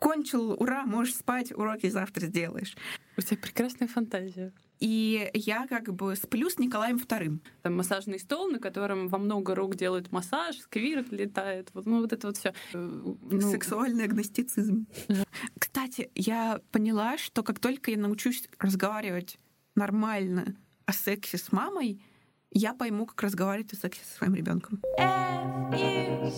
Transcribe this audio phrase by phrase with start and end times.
[0.00, 2.76] кончил, ура, можешь спать, уроки завтра сделаешь.
[3.16, 4.52] У тебя прекрасная фантазия.
[4.80, 7.42] И я как бы сплю с Николаем вторым.
[7.62, 11.68] Там массажный стол, на котором во много рук делают массаж, сквирт летает.
[11.74, 12.54] Вот, ну, вот это вот все.
[12.72, 13.18] Ну...
[13.40, 14.86] Сексуальный агностицизм.
[15.58, 19.38] Кстати, я поняла, что как только я научусь разговаривать
[19.74, 20.56] нормально
[20.86, 22.02] о сексе с мамой,
[22.50, 24.80] я пойму, как разговаривать о сексе со своим ребенком.
[25.70, 26.34] Привет,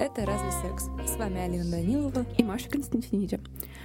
[0.00, 3.40] это «Разве секс?» С вами Алина Данилова и Маша Константиниди.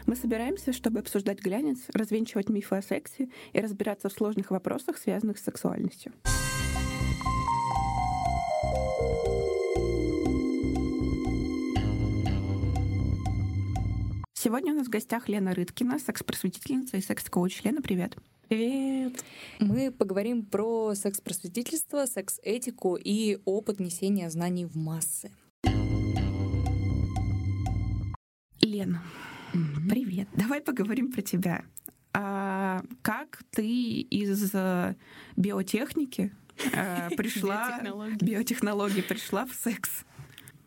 [0.05, 5.37] Мы собираемся, чтобы обсуждать глянец, развенчивать мифы о сексе и разбираться в сложных вопросах, связанных
[5.37, 6.11] с сексуальностью.
[14.33, 17.63] Сегодня у нас в гостях Лена Рыткина, секс-просветительница и секс-коуч.
[17.63, 18.17] Лена, привет.
[18.49, 19.23] Привет.
[19.59, 25.31] Мы поговорим про секс-просветительство, секс-этику и опыт несения знаний в массы.
[28.71, 29.03] Лена,
[29.53, 29.89] mm-hmm.
[29.89, 30.29] привет.
[30.33, 31.65] Давай поговорим про тебя.
[32.13, 34.95] А как ты из э,
[35.35, 36.31] биотехники
[36.71, 37.81] э, пришла
[38.21, 40.05] биотехнологии пришла в секс?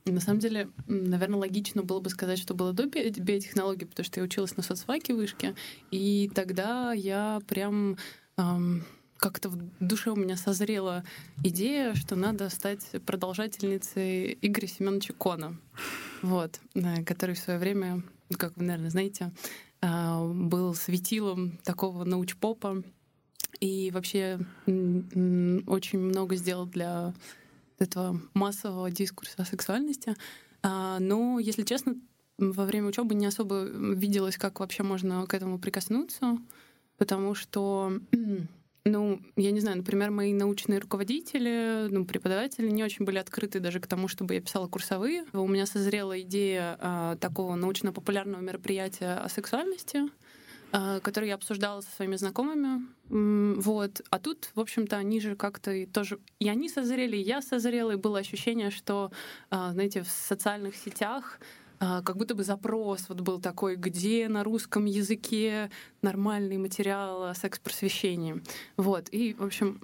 [0.05, 4.25] На самом деле, наверное, логично было бы сказать, что было до биотехнологии, потому что я
[4.25, 5.55] училась на соцфаке вышке,
[5.91, 7.97] и тогда я прям
[8.37, 8.85] эм,
[9.19, 11.05] как-то в душе у меня созрела
[11.43, 15.57] идея, что надо стать продолжательницей Игоря Семеновича Кона,
[16.23, 18.03] вот, э, который в свое время,
[18.37, 19.33] как вы, наверное, знаете,
[19.81, 22.83] э, был светилом такого научпопа
[23.61, 27.15] и вообще очень много сделал для
[27.79, 30.17] этого массового дискурса о сексуальности.
[30.63, 31.97] А, но, если честно,
[32.39, 36.39] во время учебы не особо виделось, как вообще можно к этому прикоснуться,
[36.99, 38.01] потому что,
[38.85, 43.81] ну, я не знаю, например, мои научные руководители, ну, преподаватели не очень были открыты даже
[43.81, 45.25] к тому, чтобы я писала курсовые.
[45.33, 50.03] У меня созрела идея а, такого научно-популярного мероприятия о сексуальности—
[50.77, 52.83] а, который я обсуждала со своими знакомыми.
[53.09, 54.01] Вот.
[54.11, 56.19] А тут, в общем-то, они же как-то тоже...
[56.41, 59.13] И они созрели, и я созрела, и было ощущение, что,
[59.51, 61.39] а, знаете, в социальных сетях
[62.05, 65.71] как будто бы запрос вот был такой, где на русском языке
[66.03, 68.43] нормальный материал о секс-просвещении.
[68.77, 69.09] Вот.
[69.11, 69.81] И, в общем,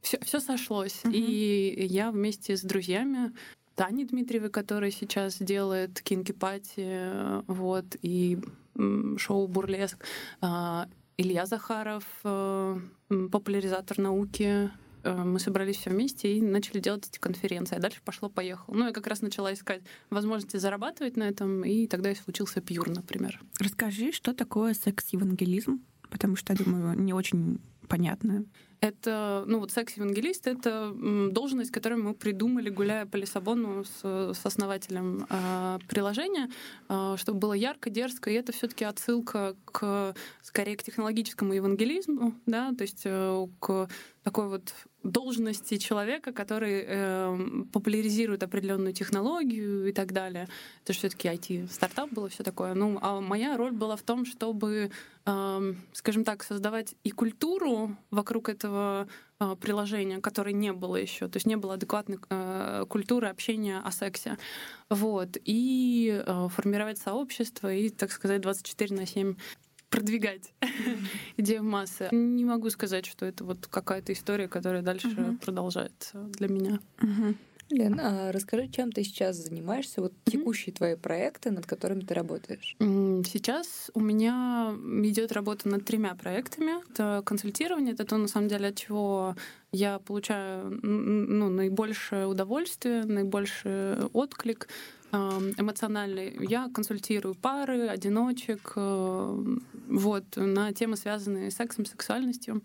[0.00, 1.00] все, все сошлось.
[1.04, 1.12] Mm-hmm.
[1.12, 3.32] И я вместе с друзьями
[3.74, 8.38] Тани Дмитриевой, которая сейчас делает кинки-пати, вот, и
[9.18, 10.04] шоу «Бурлеск»,
[10.40, 12.76] а, Илья Захаров, э,
[13.30, 14.70] популяризатор науки,
[15.04, 17.76] мы собрались все вместе и начали делать эти конференции.
[17.76, 18.74] А дальше пошло-поехало.
[18.74, 22.88] Ну, я как раз начала искать возможности зарабатывать на этом, и тогда и случился Пьюр,
[22.88, 23.40] например.
[23.58, 25.80] Расскажи, что такое секс-евангелизм?
[26.10, 28.44] Потому что, я думаю, не очень понятно.
[28.80, 30.92] Это, ну вот секс-евангелист— это
[31.30, 36.50] должность, которую мы придумали, гуляя по Лиссабону с, с основателем э, приложения,
[36.90, 42.34] э, чтобы было ярко, дерзко, и это все таки отсылка к, скорее, к технологическому евангелизму,
[42.44, 43.88] да, то есть э, к
[44.24, 47.38] такой вот должности человека, который э,
[47.72, 50.48] популяризирует определенную технологию и так далее.
[50.82, 52.72] Это же все-таки IT-стартап было все такое.
[52.72, 54.90] Ну, а моя роль была в том, чтобы,
[55.26, 59.08] э, скажем так, создавать и культуру вокруг этого
[59.40, 61.28] э, приложения, которой не было еще.
[61.28, 64.38] То есть не было адекватной э, культуры общения о сексе.
[64.88, 65.36] Вот.
[65.44, 69.34] И э, формировать сообщество и, так сказать, 24 на 7
[69.94, 70.52] продвигать
[71.36, 72.08] идею в массы.
[72.12, 75.38] Не могу сказать, что это вот какая-то история, которая дальше uh-huh.
[75.38, 76.80] продолжается для меня.
[76.98, 77.34] Uh-huh.
[77.70, 80.30] Лен, а расскажи, чем ты сейчас занимаешься, вот mm-hmm.
[80.30, 82.76] текущие твои проекты, над которыми ты работаешь?
[82.78, 86.72] Сейчас у меня идет работа над тремя проектами.
[86.90, 89.34] Это консультирование, это то, на самом деле, от чего
[89.72, 94.68] я получаю ну, наибольшее удовольствие, наибольший отклик
[95.56, 96.36] эмоциональный.
[96.48, 99.46] Я консультирую пары, одиночек, э,
[99.88, 102.62] вот, на темы, связанные с сексом, сексуальностью.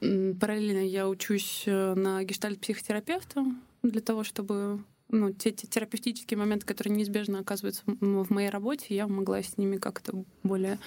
[0.00, 3.44] Параллельно я учусь э, на гештальт-психотерапевта
[3.82, 9.06] для того, чтобы ну, те, те терапевтические моменты, которые неизбежно оказываются в моей работе, я
[9.06, 10.78] могла с ними как-то более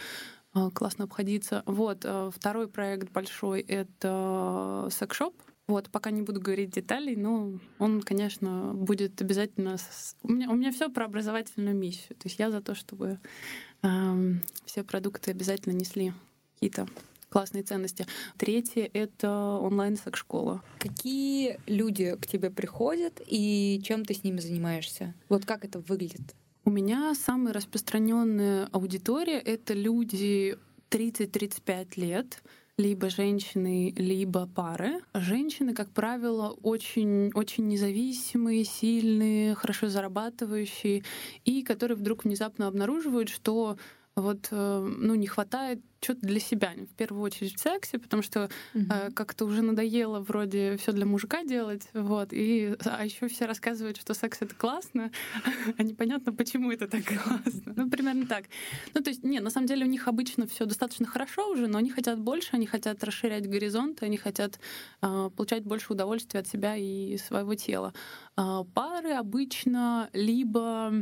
[0.54, 1.64] э, классно обходиться.
[1.66, 2.06] Вот.
[2.34, 5.36] Второй проект большой— это секшоп.
[5.68, 9.78] Вот, пока не буду говорить деталей, но он, конечно, будет обязательно...
[10.22, 12.16] У меня, у меня все про образовательную миссию.
[12.18, 13.20] То есть я за то, чтобы
[13.82, 14.34] э,
[14.66, 16.14] все продукты обязательно несли
[16.54, 16.88] какие-то
[17.30, 18.06] классные ценности.
[18.38, 20.64] Третье— это онлайн-секс-школа.
[20.80, 25.16] Какие люди к тебе приходят и чем ты с ними занимаешься?
[25.30, 26.36] Вот как это выглядит?
[26.64, 30.58] У меня самая распространенная аудитория— это люди
[30.90, 32.42] 30-35 лет,
[32.78, 35.00] либо женщины, либо пары.
[35.14, 41.04] Женщины, как правило, очень, очень независимые, сильные, хорошо зарабатывающие,
[41.46, 43.78] и которые вдруг внезапно обнаруживают, что
[44.16, 48.50] вот э, ну, не хватает что-то для себя, в первую очередь в сексе, потому что
[48.74, 48.86] угу.
[48.90, 53.98] э, как-то уже надоело вроде все для мужика делать, вот, и, а еще все рассказывают,
[53.98, 55.12] что секс это классно,
[55.78, 57.74] а непонятно, почему это так классно.
[57.76, 58.46] Ну, примерно так.
[58.94, 61.80] Ну, то есть, не, на самом деле у них обычно все достаточно хорошо уже, но
[61.80, 64.60] они хотят больше, они хотят расширять горизонты, они хотят
[65.02, 67.94] э, получать больше удовольствия от себя и своего тела.
[68.38, 70.94] Э, пары обычно либо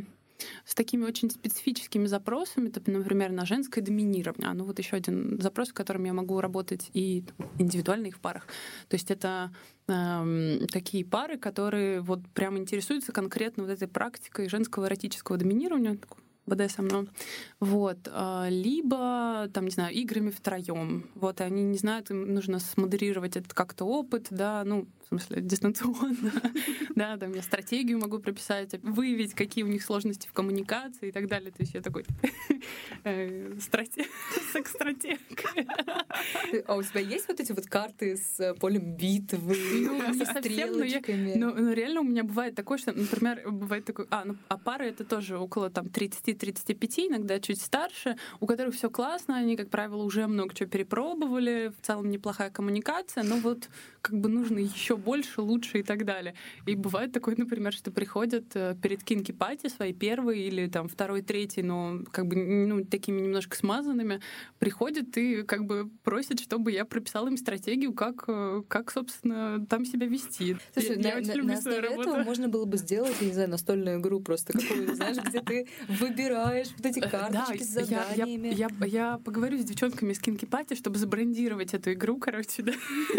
[0.65, 4.50] с такими очень специфическими запросами, например, на женское доминирование.
[4.50, 7.24] А ну вот еще один запрос, с которым я могу работать и
[7.59, 8.47] индивидуально, и в парах.
[8.88, 9.53] То есть это
[9.88, 15.97] э, такие пары, которые вот прямо интересуются конкретно вот этой практикой женского эротического доминирования,
[16.45, 17.07] БДСМ,
[17.60, 22.60] вот, а, либо, там, не знаю, играми втроем, вот, и они не знают, им нужно
[22.60, 26.31] смодерировать этот как-то опыт, да, ну, в смысле, дистанционно,
[26.95, 31.28] да, там я стратегию могу прописать, выявить, какие у них сложности в коммуникации и так
[31.28, 32.06] далее, то есть я такой
[33.04, 35.19] э, секс-стратег.
[36.68, 41.34] А у тебя есть вот эти вот карты с э, полем битвы, ну, со стрелочками?
[41.36, 45.04] Ну, реально у меня бывает такое, что, например, бывает такое, а, ну, а пары это
[45.04, 50.03] тоже около там 30 30-35, иногда чуть старше, у которых все классно, они, как правило,
[50.03, 53.69] уже много чего перепробовали, в целом неплохая коммуникация, но вот
[54.01, 56.35] как бы нужно еще больше, лучше и так далее.
[56.65, 61.63] И бывает такое, например, что приходят э, перед кинки-пати свои первые или там второй, третий,
[61.63, 64.19] но как бы ну, такими немножко смазанными,
[64.59, 69.85] приходят и как бы просят, чтобы я прописала им стратегию, как, э, как собственно, там
[69.85, 70.57] себя вести.
[70.74, 72.09] Слушай, я, на, я очень на, люблю на свою работу.
[72.09, 75.68] этого можно было бы сделать, я не знаю, настольную игру просто какую-то, знаешь, где ты
[75.88, 76.22] выбираешь
[76.77, 78.47] вот эти э, карточки да, с заданиями.
[78.47, 82.63] Я, я, я, я поговорю с девчонками из Кинки Пати, чтобы забрендировать эту игру, короче,
[82.63, 82.73] да.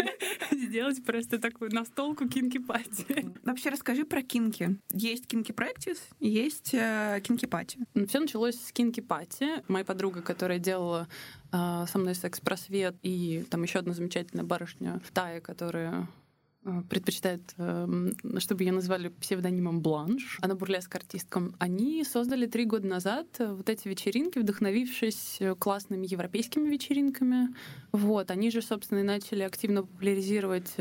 [0.51, 3.31] Сделать просто такую настолку Кинки Пати.
[3.43, 4.77] Вообще расскажи про кинки.
[4.91, 7.79] Есть Кинки Практис, есть Кинки Пати.
[8.07, 9.63] Все началось с Кинки Пати.
[9.67, 11.07] Моя подруга, которая делала
[11.51, 16.07] э, со мной секс-просвет, и там еще одна замечательная барышня Тая, которая
[16.89, 20.39] предпочитает, эм, чтобы ее назвали псевдонимом Бланш.
[20.41, 21.55] Она бурлеск артистком.
[21.59, 27.53] Они создали три года назад э, вот эти вечеринки, вдохновившись э, классными европейскими вечеринками.
[27.91, 28.31] Вот.
[28.31, 30.71] Они же, собственно, и начали активно популяризировать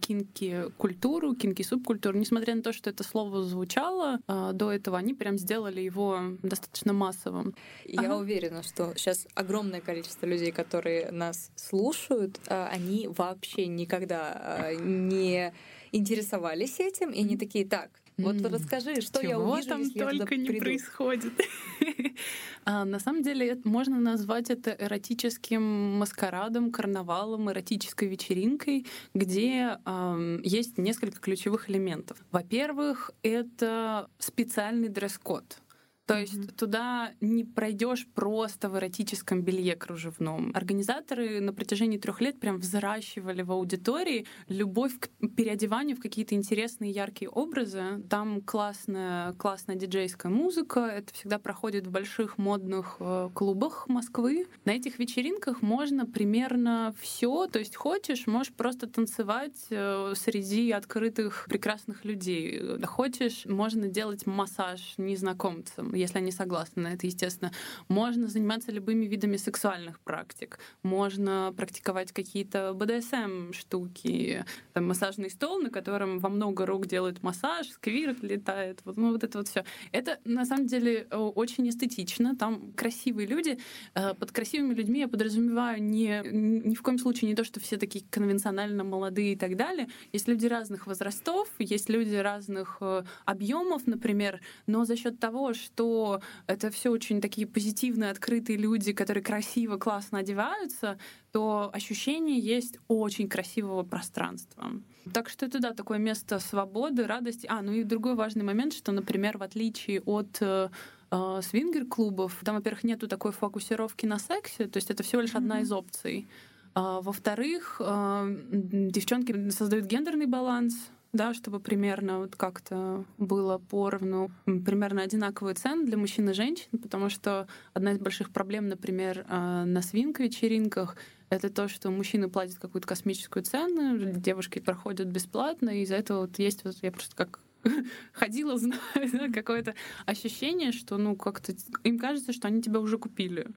[0.00, 2.18] кинки-культуру, кинки-субкультуру.
[2.18, 7.54] Несмотря на то, что это слово звучало до этого, они прям сделали его достаточно массовым.
[7.84, 8.16] Я ага.
[8.16, 15.52] уверена, что сейчас огромное количество людей, которые нас слушают, они вообще никогда не не
[15.92, 18.48] интересовались этим, и они такие, так, вот mm.
[18.48, 20.60] расскажи, что Чего я увижу, там если только я не приду.
[20.60, 21.32] происходит.
[22.64, 30.40] а, на самом деле это, можно назвать это эротическим маскарадом, карнавалом, эротической вечеринкой, где э,
[30.44, 32.16] есть несколько ключевых элементов.
[32.30, 35.58] Во-первых, это специальный дресс-код.
[36.06, 36.20] То mm-hmm.
[36.20, 40.52] есть туда не пройдешь просто в эротическом белье кружевном.
[40.54, 46.92] Организаторы на протяжении трех лет прям взращивали в аудитории любовь к переодеванию в какие-то интересные
[46.92, 48.04] яркие образы.
[48.08, 50.80] Там классная, классная диджейская музыка.
[50.80, 54.46] Это всегда проходит в больших модных э, клубах Москвы.
[54.64, 57.48] На этих вечеринках можно примерно все.
[57.48, 62.62] То есть хочешь, можешь просто танцевать э, среди открытых прекрасных людей.
[62.84, 67.52] Хочешь, можно делать массаж незнакомцам если они согласны на это, естественно.
[67.88, 70.58] Можно заниматься любыми видами сексуальных практик.
[70.82, 74.44] Можно практиковать какие-то БДСМ штуки.
[74.72, 78.80] Там массажный стол, на котором во много рук делают массаж, сквирт летает.
[78.84, 79.64] Вот, ну, вот это вот все.
[79.92, 82.36] Это на самом деле очень эстетично.
[82.36, 83.58] Там красивые люди.
[83.94, 87.76] Э, под красивыми людьми я подразумеваю не, ни в коем случае не то, что все
[87.76, 89.88] такие конвенционально молодые и так далее.
[90.12, 95.85] Есть люди разных возрастов, есть люди разных э, объемов, например, но за счет того, что
[95.86, 100.98] что это все очень такие позитивные, открытые люди, которые красиво, классно одеваются,
[101.32, 104.70] то ощущение есть очень красивого пространства.
[105.12, 107.46] Так что это, да, такое место свободы, радости.
[107.48, 110.68] А, ну и другой важный момент, что, например, в отличие от э,
[111.10, 115.36] э свингер-клубов, там, во-первых, нету такой фокусировки на сексе, то есть это всего лишь mm-hmm.
[115.38, 116.26] одна из опций.
[116.74, 120.74] А, во-вторых, э, девчонки создают гендерный баланс,
[121.16, 127.08] да, чтобы примерно вот как-то было поровну, примерно одинаковые цены для мужчин и женщин, потому
[127.08, 130.96] что одна из больших проблем, например, а, на свинг-вечеринках,
[131.28, 136.38] это то, что мужчины платят какую-то космическую цену, девушки проходят бесплатно, и из-за этого вот
[136.38, 137.40] есть вот я просто как
[138.12, 138.80] ходила, знаю,
[139.12, 141.54] да, какое-то ощущение, что ну как-то
[141.84, 143.48] им кажется, что они тебя уже купили.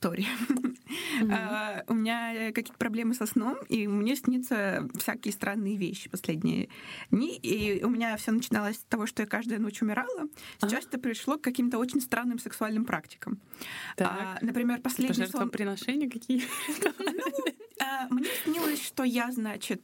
[0.00, 0.26] Story.
[1.30, 6.68] А, у меня какие-то проблемы со сном, и мне снится всякие странные вещи последние
[7.10, 7.36] дни.
[7.36, 10.28] И у меня все начиналось с того, что я каждую ночь умирала.
[10.60, 13.40] Сейчас это пришло к каким-то очень странным сексуальным практикам.
[13.98, 15.26] А, например, последний сон...
[15.26, 16.42] Пожертвоприношения какие?
[18.10, 19.82] Ну, мне снилось, что я, значит,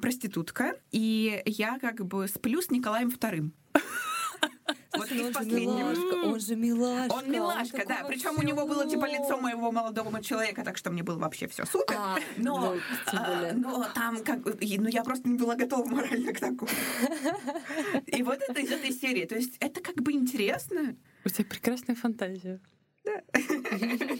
[0.00, 3.52] проститутка, и я как бы сплю с Николаем Вторым.
[4.96, 7.14] Вот он же милашка, он же милашка.
[7.14, 8.04] Он милашка, да.
[8.06, 11.64] Причем у него было типа лицо моего молодого человека, так что мне было вообще все
[11.64, 11.96] супер.
[11.98, 12.76] А, но,
[13.12, 16.70] а, но там как бы, ну я просто не была готова морально к такому.
[18.06, 19.26] И вот это из этой серии.
[19.26, 20.96] То есть это как бы интересно.
[21.24, 22.60] У тебя прекрасная фантазия.
[23.04, 23.22] Да.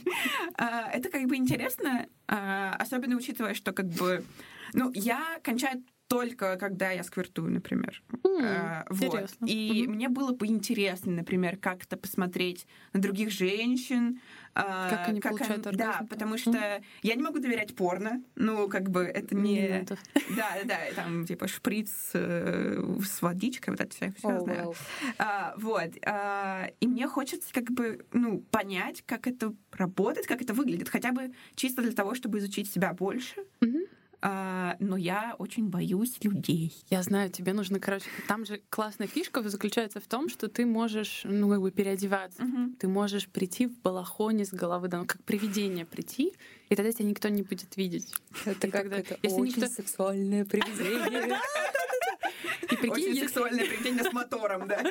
[0.58, 4.24] А, это как бы интересно, особенно учитывая, что как бы,
[4.72, 8.02] ну, я кончаю только когда я сквертую, например.
[8.22, 9.30] Mm, вот.
[9.46, 9.88] И mm-hmm.
[9.88, 14.20] мне было бы интересно, например, как-то посмотреть на других женщин.
[14.54, 16.82] А, как они как получают они, Да, потому что mm-hmm.
[17.02, 18.22] я не могу доверять порно.
[18.36, 19.84] Ну, как бы это не...
[19.84, 19.96] Да,
[20.30, 24.68] да, да, там типа шприц э, с водичкой, вот это все, все oh, знаю.
[24.68, 24.76] Well.
[25.18, 25.90] А, вот.
[26.06, 31.12] А, и мне хочется как бы, ну, понять, как это работает, как это выглядит, хотя
[31.12, 33.44] бы чисто для того, чтобы изучить себя больше.
[33.60, 33.88] Mm-hmm.
[34.22, 36.72] А, но я очень боюсь людей.
[36.90, 41.22] Я знаю, тебе нужно, короче, там же классная фишка заключается в том, что ты можешь,
[41.24, 42.42] ну, как бы переодеваться.
[42.42, 42.76] Угу.
[42.78, 46.32] Ты можешь прийти в балахоне с головы, да, ну, как привидение прийти,
[46.68, 48.12] и тогда тебя никто не будет видеть.
[48.44, 49.66] Это как это если очень никто...
[49.66, 51.38] сексуальное привидение.
[52.62, 54.82] И прикинь, Очень сексуальное привидение с мотором, да.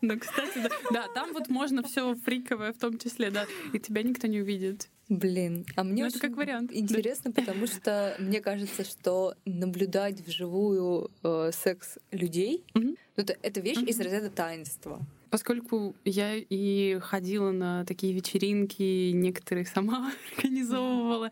[0.00, 0.68] Ну, кстати, да.
[0.90, 3.46] Да, там вот можно все фриковое в том числе, да.
[3.72, 4.88] И тебя никто не увидит.
[5.08, 6.70] Блин, а мне ну, это как вариант.
[6.72, 7.40] интересно, да.
[7.40, 12.94] потому что мне кажется, что наблюдать вживую э, секс людей, угу.
[13.16, 13.86] это, это вещь угу.
[13.86, 15.00] из разряда таинства.
[15.30, 21.30] Поскольку я и ходила на такие вечеринки, некоторые сама организовывала,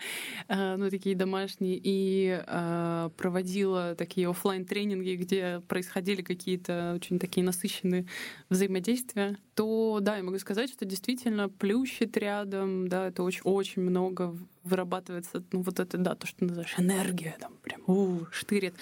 [0.48, 7.44] э, ну, такие домашние, и э, проводила такие офлайн тренинги где происходили какие-то очень такие
[7.44, 8.06] насыщенные
[8.48, 14.36] взаимодействия, то да, я могу сказать, что действительно плющит рядом, да, это очень, очень много
[14.64, 18.74] вырабатывается, ну, вот это, да, то, что называешь энергия, там, прям, у, штырит.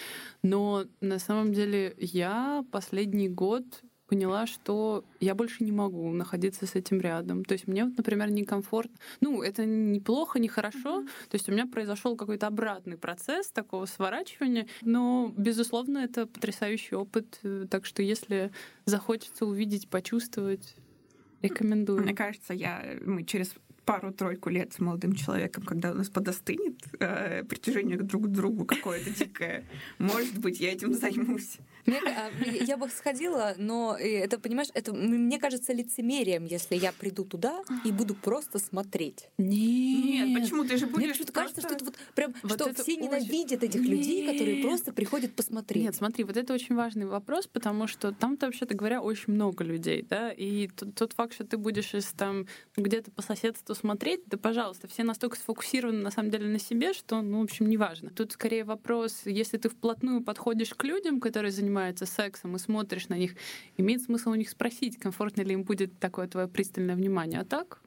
[0.42, 3.64] Но на самом деле я последний год
[4.06, 7.44] поняла, что я больше не могу находиться с этим рядом.
[7.44, 8.96] То есть мне, например, некомфортно.
[9.20, 11.02] Ну, это неплохо, не хорошо.
[11.02, 11.28] Mm-hmm.
[11.30, 14.66] То есть у меня произошел какой-то обратный процесс такого сворачивания.
[14.82, 17.40] Но, безусловно, это потрясающий опыт.
[17.70, 18.50] Так что если
[18.84, 20.76] захочется увидеть, почувствовать,
[21.42, 22.02] рекомендую.
[22.02, 27.44] Мне кажется, я мы через пару-тройку лет с молодым человеком, когда у нас подостынет э,
[27.44, 29.64] притяжение друг к другу какое-то дикое,
[29.98, 31.58] может быть, я этим займусь.
[31.86, 37.24] Мне, а, я бы сходила, но это, понимаешь, это мне кажется лицемерием, если я приду
[37.24, 39.28] туда и буду просто смотреть.
[39.38, 40.98] Нет, Нет почему ты же будешь?
[40.98, 43.02] Мне почему-то кажется, что это вот прям, вот что все очень...
[43.02, 43.90] ненавидят этих Нет.
[43.90, 45.84] людей, которые просто приходят посмотреть.
[45.84, 50.06] Нет, смотри, вот это очень важный вопрос, потому что там-то, вообще-то говоря, очень много людей,
[50.08, 54.38] да, и тот, тот факт, что ты будешь из там где-то по соседству смотреть, да,
[54.38, 58.10] пожалуйста, все настолько сфокусированы на самом деле на себе, что, ну, в общем, неважно.
[58.10, 63.08] Тут скорее вопрос, если ты вплотную подходишь к людям, которые занимаются занимаются сексом и смотришь
[63.08, 63.34] на них,
[63.76, 67.40] имеет смысл у них спросить, комфортно ли им будет такое твое пристальное внимание.
[67.40, 67.80] А так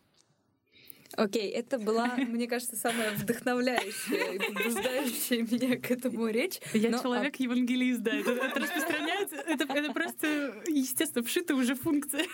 [1.15, 6.60] Окей, okay, это была, мне кажется, самая вдохновляющая и побуждающая меня к этому речь.
[6.74, 8.12] Я Но, человек-евангелист, да.
[8.13, 12.25] Это, это распространяется, это, это просто, естественно, вшитая уже функция.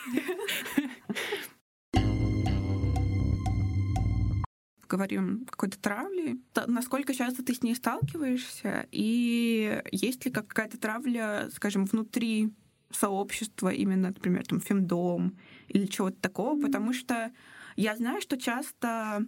[4.94, 11.86] Говорим какой-то травли, насколько часто ты с ней сталкиваешься, и есть ли какая-то травля, скажем,
[11.86, 12.54] внутри
[12.92, 15.36] сообщества, именно, например, там, фемдом
[15.68, 16.62] или чего-то такого, mm-hmm.
[16.62, 17.32] потому что
[17.76, 19.26] я знаю, что часто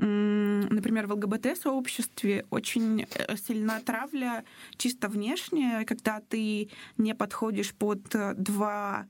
[0.00, 4.44] например, в ЛГБТ-сообществе очень э, сильна травля
[4.76, 9.08] чисто внешняя, когда ты не подходишь под э, два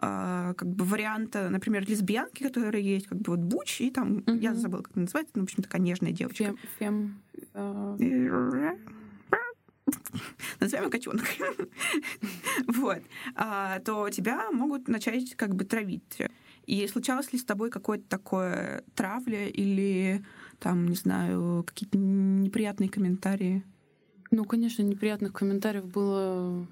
[0.00, 4.32] как бы варианта, например, лесбиянки, которые есть, как бы вот Буч, и там, угу.
[4.34, 6.44] я забыла, как называется, ну, в общем, такая нежная девочка.
[6.44, 6.58] Фем...
[6.78, 7.22] фем
[7.54, 8.78] uh...
[10.60, 11.24] назовем котенок,
[12.66, 13.02] вот,
[13.34, 16.18] а, то тебя могут начать как бы травить.
[16.66, 20.24] И случалось ли с тобой какое-то такое травля или
[20.58, 23.64] там, не знаю, какие-то неприятные комментарии?
[24.30, 26.66] Ну, конечно, неприятных комментариев было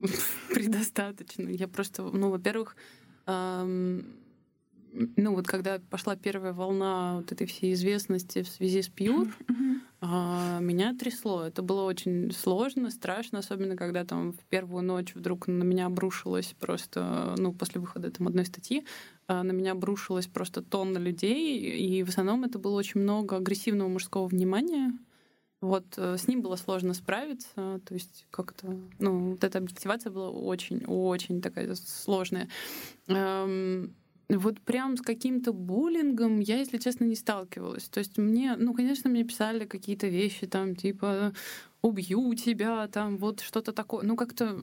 [0.54, 1.48] предостаточно.
[1.48, 2.76] Я просто, ну, во-первых,
[3.26, 9.28] ну вот когда пошла первая волна вот этой всей известности в связи с Пьюр,
[10.00, 11.42] а, меня трясло.
[11.42, 16.54] Это было очень сложно, страшно, особенно когда там в первую ночь вдруг на меня обрушилось
[16.58, 18.84] просто, ну, после выхода там одной статьи,
[19.26, 23.88] а, на меня обрушилась просто тонна людей, и в основном это было очень много агрессивного
[23.88, 24.92] мужского внимания.
[25.60, 30.30] Вот э, с ним было сложно справиться, то есть как-то, ну, вот эта объективация была
[30.30, 32.48] очень-очень такая сложная.
[33.08, 33.92] Эм,
[34.28, 37.88] вот прям с каким-то буллингом я, если честно, не сталкивалась.
[37.88, 41.32] То есть мне, ну, конечно, мне писали какие-то вещи там, типа,
[41.82, 44.04] убью тебя, там, вот что-то такое.
[44.04, 44.62] Ну, как-то,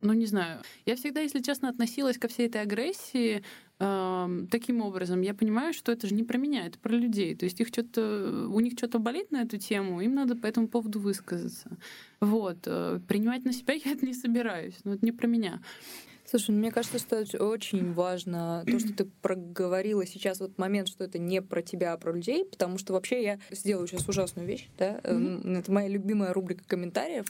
[0.00, 0.60] ну, не знаю.
[0.86, 3.42] Я всегда, если честно, относилась ко всей этой агрессии
[3.80, 5.22] э, таким образом.
[5.22, 7.34] Я понимаю, что это же не про меня, это про людей.
[7.34, 10.68] То есть их что-то, у них что-то болит на эту тему, им надо по этому
[10.68, 11.76] поводу высказаться.
[12.20, 12.58] Вот.
[12.66, 15.60] Э, принимать на себя я это не собираюсь, но это не про меня.
[16.30, 20.88] Слушай, ну, мне кажется, что это очень важно, то, что ты проговорила сейчас, вот момент,
[20.88, 24.46] что это не про тебя, а про людей, потому что вообще я сделаю сейчас ужасную
[24.46, 25.60] вещь, да, mm-hmm.
[25.60, 27.24] это моя любимая рубрика комментариев.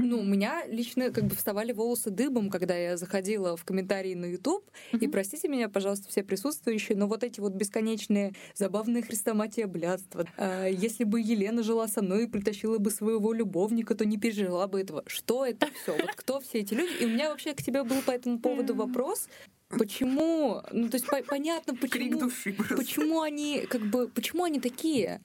[0.00, 4.26] Ну, у меня лично как бы вставали волосы дыбом, когда я заходила в комментарии на
[4.26, 4.64] YouTube.
[4.92, 4.98] Mm-hmm.
[5.00, 10.26] И простите меня, пожалуйста, все присутствующие, но вот эти вот бесконечные забавные хрестоматия блядства.
[10.36, 14.66] А, если бы Елена жила со мной и притащила бы своего любовника, то не пережила
[14.68, 15.02] бы этого.
[15.06, 15.96] Что это все?
[15.96, 17.02] Вот кто все эти люди?
[17.02, 19.28] И у меня вообще к тебе был по этому поводу вопрос.
[19.68, 20.62] Почему?
[20.72, 25.20] Ну, то есть по- понятно, почему, души почему они как бы, почему они такие?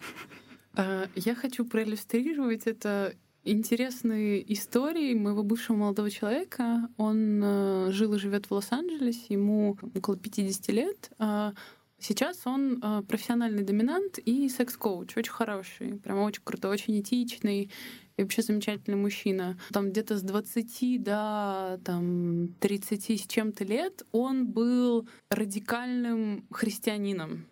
[0.75, 6.89] А, я хочу проиллюстрировать это интересной историей моего бывшего молодого человека.
[6.97, 11.11] Он э, жил и живет в Лос-Анджелесе, ему около 50 лет.
[11.19, 11.53] А
[11.99, 17.69] сейчас он э, профессиональный доминант и секс-коуч, очень хороший, прям очень крутой, очень этичный
[18.17, 19.57] и вообще замечательный мужчина.
[19.71, 27.47] Там где-то с 20 до там, 30 с чем-то лет он был радикальным христианином.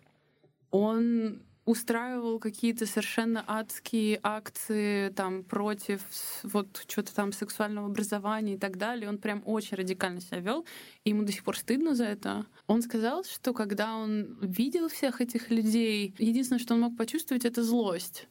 [0.70, 6.02] Он устраивал какие-то совершенно адские акции там против
[6.42, 9.08] вот что-то там сексуального образования и так далее.
[9.08, 10.66] Он прям очень радикально себя вел,
[11.04, 12.46] и ему до сих пор стыдно за это.
[12.66, 17.62] Он сказал, что когда он видел всех этих людей, единственное, что он мог почувствовать, это
[17.62, 18.28] злость.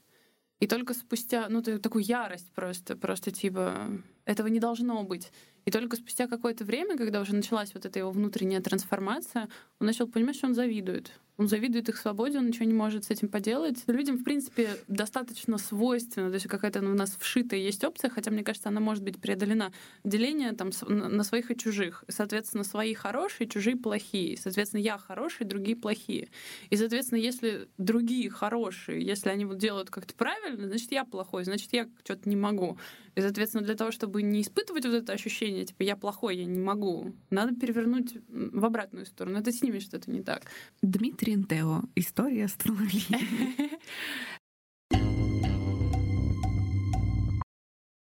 [0.59, 3.87] И только спустя, ну, такую ярость просто, просто типа,
[4.25, 5.31] этого не должно быть.
[5.65, 9.47] И только спустя какое-то время, когда уже началась вот эта его внутренняя трансформация,
[9.79, 11.11] он начал понимать, что он завидует.
[11.37, 13.83] Он завидует их свободе, он ничего не может с этим поделать.
[13.87, 18.43] Людям, в принципе, достаточно свойственно, то есть какая-то у нас вшитая есть опция, хотя, мне
[18.43, 19.71] кажется, она может быть преодолена.
[20.03, 22.03] Деление там на своих и чужих.
[22.07, 24.37] Соответственно, свои хорошие, чужие плохие.
[24.37, 26.29] Соответственно, я хороший, другие плохие.
[26.69, 31.69] И, соответственно, если другие хорошие, если они вот делают как-то правильно, значит, я плохой, значит,
[31.71, 32.77] я что-то не могу.
[33.15, 36.59] И, соответственно, для того, чтобы не испытывать вот это ощущение, типа, я плохой, я не
[36.59, 39.39] могу, надо перевернуть в обратную сторону.
[39.39, 40.43] Это с ними что-то не так.
[40.81, 41.83] Дмитрий Нтео.
[41.95, 43.69] История становления.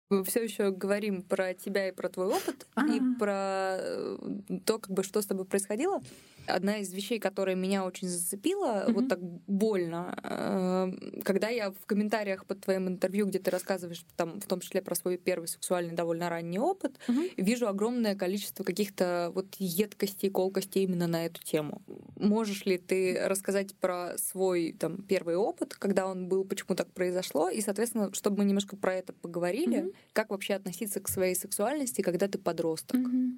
[0.09, 2.95] Мы все еще говорим про тебя и про твой опыт, А-а-а.
[2.95, 4.17] и про э,
[4.65, 6.01] то, как бы, что с тобой происходило
[6.49, 8.93] одна из вещей, которая меня очень зацепила, mm-hmm.
[8.93, 14.39] вот так больно, э, когда я в комментариях под твоим интервью, где ты рассказываешь там,
[14.39, 17.33] в том числе про свой первый сексуальный довольно ранний опыт, mm-hmm.
[17.37, 21.81] вижу огромное количество каких-то вот едкостей, колкостей именно на эту тему.
[22.15, 27.49] Можешь ли ты рассказать про свой там первый опыт, когда он был, почему так произошло,
[27.49, 29.95] и, соответственно, чтобы мы немножко про это поговорили, mm-hmm.
[30.13, 32.99] Как вообще относиться к своей сексуальности, когда ты подросток?
[32.99, 33.37] Mm-hmm.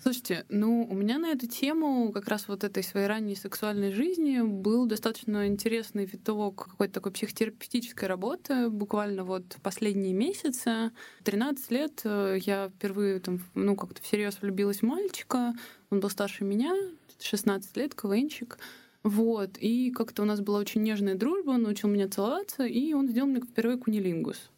[0.00, 4.40] Слушайте, ну, у меня на эту тему, как раз вот этой своей ранней сексуальной жизни,
[4.40, 10.92] был достаточно интересный виток какой-то такой психотерапевтической работы, буквально вот последние месяцы.
[11.24, 15.54] 13 лет э, я впервые там, ну, как-то всерьез влюбилась в мальчика,
[15.90, 16.74] он был старше меня,
[17.20, 18.58] 16 лет, КВНчик.
[19.02, 23.08] Вот, и как-то у нас была очень нежная дружба, он научил меня целоваться, и он
[23.08, 24.50] сделал мне впервые кунилингус.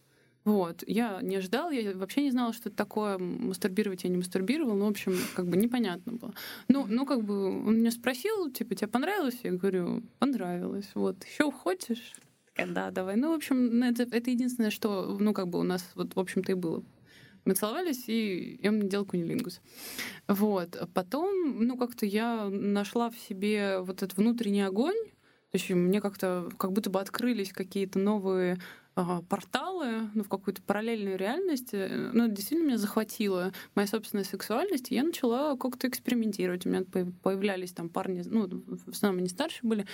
[0.45, 0.83] Вот.
[0.87, 3.19] Я не ожидала, я вообще не знала, что это такое.
[3.19, 4.75] Мастурбировать я не мастурбировала.
[4.75, 6.33] Ну, в общем, как бы непонятно было.
[6.69, 9.39] Ну, ну как бы он меня спросил, типа, тебе понравилось?
[9.43, 10.91] Я говорю, понравилось.
[10.95, 12.15] Вот, еще хочешь?
[12.57, 13.17] Да, давай.
[13.17, 16.21] Ну, в общем, ну, это, это единственное, что, ну, как бы у нас, вот, в
[16.21, 16.83] общем-то, и было.
[17.45, 19.61] Мы целовались, и я мне делал кунилингус.
[20.29, 20.89] Вот.
[20.95, 24.97] Потом, ну, как-то я нашла в себе вот этот внутренний огонь,
[25.51, 28.59] то есть мне как-то как будто бы открылись какие-то новые
[28.95, 31.71] порталы ну, в какую-то параллельную реальность.
[31.73, 36.67] Э, ну, действительно меня захватила моя собственная сексуальность, и я начала как-то экспериментировать.
[36.67, 36.85] У меня
[37.23, 39.87] появлялись там парни, ну, в основном они старше были,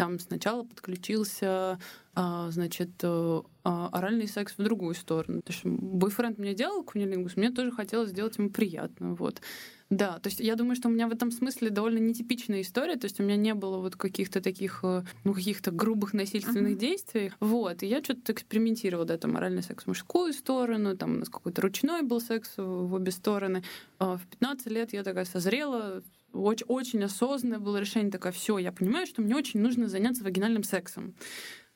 [0.00, 1.78] там сначала подключился,
[2.14, 5.42] а, значит, э, а, оральный секс в другую сторону.
[5.42, 9.14] То есть бойфренд мне делал кунилингус, мне тоже хотелось сделать ему приятно.
[9.14, 9.42] Вот.
[9.90, 13.06] Да, то есть я думаю, что у меня в этом смысле довольно нетипичная история, то
[13.06, 16.78] есть у меня не было вот каких-то таких, э, ну, каких-то грубых насильственных uh-huh.
[16.78, 17.32] действий.
[17.40, 21.28] Вот, и я что-то экспериментировала, да, там оральный секс в мужскую сторону, там у нас
[21.28, 23.64] какой-то ручной был секс в обе стороны.
[23.98, 28.70] А в 15 лет я такая созрела, очень, очень осознанное было решение такое, все, я
[28.70, 31.14] понимаю, что мне очень нужно заняться вагинальным сексом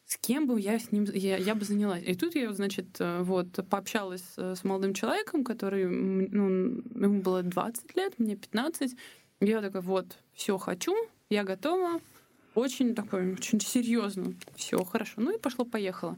[0.07, 2.03] с кем бы я с ним я, я бы занялась.
[2.05, 7.97] И тут я, значит, э, вот пообщалась с молодым человеком, который, ну, ему было 20
[7.97, 8.97] лет, мне 15.
[9.41, 10.95] Я такая, вот, все хочу,
[11.31, 12.01] я готова,
[12.55, 14.35] очень такой, очень серьезно.
[14.55, 15.15] Все хорошо.
[15.17, 16.17] Ну и пошло-поехало.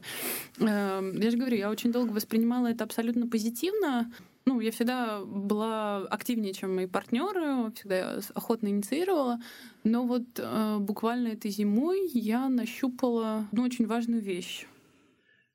[0.59, 4.11] Эм, я же говорю, я очень долго воспринимала это абсолютно позитивно.
[4.47, 9.41] Ну, я всегда была активнее, чем мои партнеры, всегда охотно инициировала.
[9.83, 14.65] Но вот э, буквально этой зимой я нащупала одну очень важную вещь,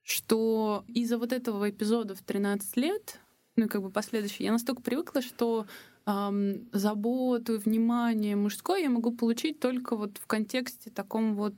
[0.02, 3.18] что из-за вот этого эпизода в 13 лет,
[3.56, 5.64] ну как бы последующий, я настолько привыкла, что
[6.04, 11.54] эм, заботу, внимание мужское я могу получить только вот в контексте таком вот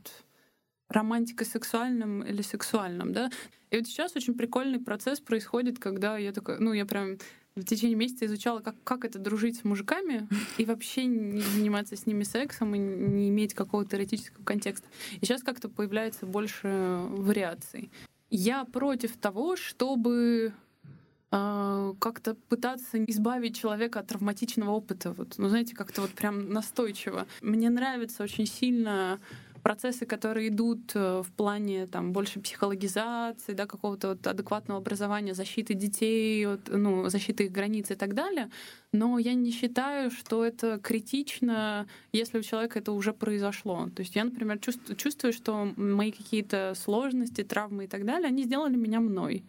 [0.95, 3.31] романтико-сексуальном или сексуальном, да.
[3.71, 7.19] И вот сейчас очень прикольный процесс происходит, когда я такая, ну, я прям
[7.57, 10.29] в течение месяца изучала, как, как это дружить с мужиками
[10.59, 14.89] и вообще не заниматься с ними сексом и не иметь какого-то эротического контекста.
[15.21, 16.69] И сейчас как-то появляется больше
[17.11, 17.91] вариаций.
[18.31, 20.53] Я против того, чтобы
[21.31, 25.13] э, как-то пытаться избавить человека от травматичного опыта.
[25.13, 27.29] Вот, ну, знаете, как-то вот прям настойчиво.
[27.41, 29.21] Мне нравится очень сильно
[29.65, 35.75] процессы, которые идут э, в плане там, больше психологизации, да, какого-то вот адекватного образования, защиты
[35.75, 38.51] детей, вот, ну, защиты их границ и так далее.
[38.93, 43.89] Но я не считаю, что это критично, если у человека это уже произошло.
[43.97, 48.45] То есть я, например, чувствую, чувствую что мои какие-то сложности, травмы и так далее, они
[48.45, 49.45] сделали меня мной.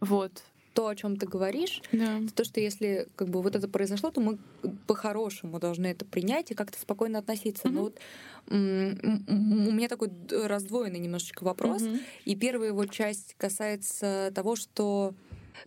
[0.00, 2.20] Вот то, о чем ты говоришь, да.
[2.34, 4.38] то, что если как бы вот это произошло, то мы
[4.86, 7.68] по-хорошему должны это принять и как-то спокойно относиться.
[7.68, 7.72] Mm-hmm.
[7.72, 7.98] Но вот
[8.48, 8.54] у
[9.72, 11.82] меня такой раздвоенный немножечко вопрос.
[11.82, 12.00] Mm-hmm.
[12.24, 15.14] И первая его часть касается того, что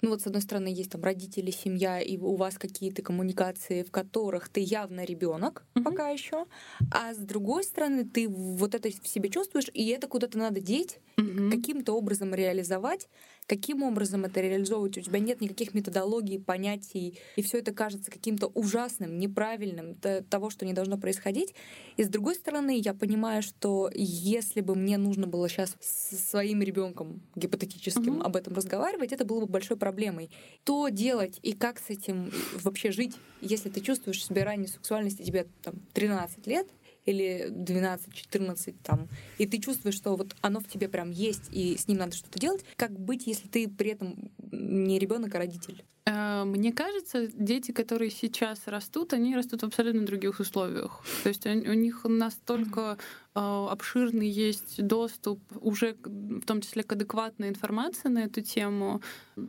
[0.01, 3.91] ну вот с одной стороны есть там родители, семья, и у вас какие-то коммуникации, в
[3.91, 5.83] которых ты явно ребенок mm-hmm.
[5.83, 6.45] пока еще,
[6.91, 10.99] а с другой стороны ты вот это в себе чувствуешь, и это куда-то надо деть,
[11.17, 11.51] mm-hmm.
[11.51, 13.07] каким-то образом реализовать,
[13.47, 14.97] каким образом это реализовывать.
[14.97, 19.95] У тебя нет никаких методологий, понятий, и все это кажется каким-то ужасным, неправильным,
[20.29, 21.53] того, что не должно происходить.
[21.97, 26.61] И с другой стороны, я понимаю, что если бы мне нужно было сейчас со своим
[26.61, 28.23] ребенком гипотетическим mm-hmm.
[28.23, 30.29] об этом разговаривать, это было бы большой проблемой.
[30.63, 32.31] То делать и как с этим
[32.63, 36.67] вообще жить, если ты чувствуешь себе ранней сексуальности, тебе там 13 лет,
[37.05, 41.87] или 12-14 там, и ты чувствуешь, что вот оно в тебе прям есть, и с
[41.87, 45.83] ним надо что-то делать, как быть, если ты при этом не ребенок, а родитель?
[46.05, 51.01] Э, мне кажется, дети, которые сейчас растут, они растут в абсолютно других условиях.
[51.23, 52.97] То есть у них настолько
[53.37, 59.01] а, обширный есть доступ уже в том числе к адекватной информации на эту тему,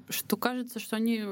[0.09, 1.23] что кажется, что они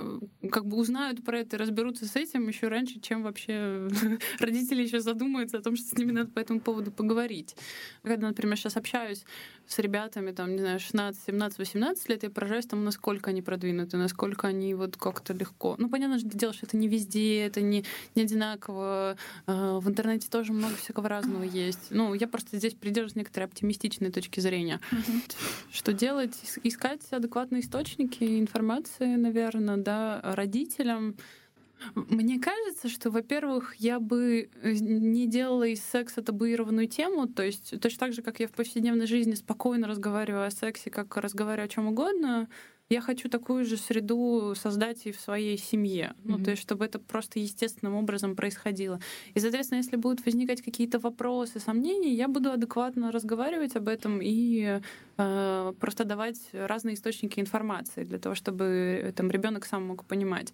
[0.53, 3.89] как бы узнают про это и разберутся с этим еще раньше, чем вообще
[4.39, 7.57] родители еще задумаются о том, что с ними надо по этому поводу поговорить.
[8.05, 9.25] Когда, например, сейчас общаюсь
[9.67, 13.97] с ребятами, там, не знаю, 16, 17, 18 лет, я поражаюсь тому, насколько они продвинуты,
[13.97, 15.77] насколько они вот как-то легко.
[15.79, 19.17] Ну, понятно же дело, что это не везде, это не, не одинаково.
[19.47, 21.91] А, в интернете тоже много всякого разного есть.
[21.91, 24.81] Ну, я просто здесь придерживаюсь некоторой оптимистичной точки зрения.
[24.91, 25.35] Mm-hmm.
[25.73, 26.35] Что делать?
[26.63, 31.17] Искать адекватные источники информации, наверное, да, родителям,
[31.95, 37.79] мне кажется, что, во-первых, я бы э, не делала из секса табуированную тему, то есть
[37.81, 41.69] точно так же, как я в повседневной жизни спокойно разговариваю о сексе, как разговариваю о
[41.69, 42.49] чем угодно,
[42.91, 46.15] я хочу такую же среду создать и в своей семье.
[46.17, 46.21] Mm-hmm.
[46.25, 49.01] Ну, то есть, чтобы это просто естественным образом происходило.
[49.35, 54.81] И, соответственно, если будут возникать какие-то вопросы, сомнения, я буду адекватно разговаривать об этом и
[55.17, 60.53] э, просто давать разные источники информации для того, чтобы там ребенок сам мог понимать.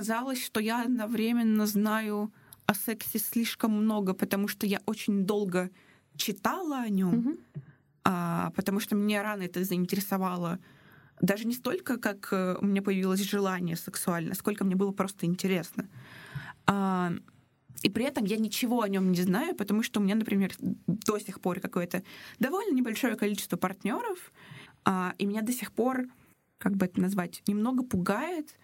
[0.00, 2.32] казалось, что я одновременно знаю
[2.64, 5.68] о сексе слишком много, потому что я очень долго
[6.16, 7.60] читала о нем, mm-hmm.
[8.04, 10.58] А, потому что меня рано это заинтересовало.
[11.20, 15.88] Даже не столько, как э, у меня появилось желание сексуальное, сколько мне было просто интересно.
[16.66, 17.12] А,
[17.82, 21.18] и при этом я ничего о нем не знаю, потому что у меня, например, до
[21.18, 22.02] сих пор какое-то
[22.38, 24.32] довольно небольшое количество партнеров,
[24.84, 26.06] а, и меня до сих пор,
[26.58, 28.58] как бы это назвать, немного пугает,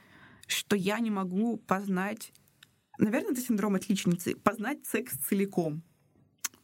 [0.47, 2.33] что я не могу познать
[2.99, 4.35] Наверное, это синдром отличницы.
[4.37, 5.83] Познать секс целиком.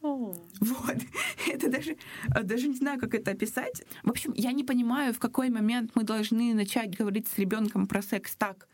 [0.03, 0.97] Вот.
[1.47, 1.97] Это даже,
[2.43, 3.83] даже не знаю, как это описать.
[4.03, 8.01] В общем, я не понимаю, в какой момент мы должны начать говорить с ребенком про
[8.01, 8.67] секс так,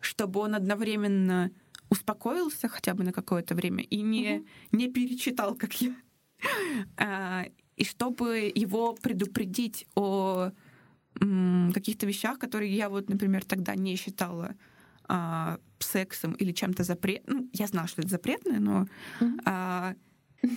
[0.00, 1.50] чтобы он одновременно
[1.88, 4.46] успокоился хотя бы на какое-то время и не, угу.
[4.72, 5.94] не перечитал, как я.
[6.98, 10.50] А, и чтобы его предупредить о
[11.72, 14.56] каких-то вещах, которые я вот, например, тогда не считала
[15.06, 17.38] а, сексом или чем-то запретным.
[17.38, 18.86] Ну, я знала, что это запретное, но...
[19.20, 19.40] Mm-hmm.
[19.44, 19.94] А...